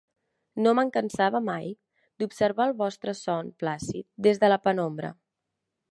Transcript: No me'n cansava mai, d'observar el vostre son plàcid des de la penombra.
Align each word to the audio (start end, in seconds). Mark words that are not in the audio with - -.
No 0.61 0.71
me'n 0.77 0.87
cansava 0.95 1.41
mai, 1.49 1.67
d'observar 2.23 2.67
el 2.71 2.73
vostre 2.83 3.15
son 3.21 3.53
plàcid 3.65 4.09
des 4.29 4.43
de 4.47 4.53
la 4.55 4.63
penombra. 4.69 5.15